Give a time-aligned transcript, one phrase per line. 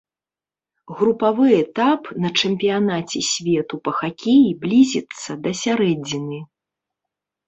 [0.99, 6.39] Групавы этап на чэмпіянаце свету па хакеі блізіцца да сярэдзіны.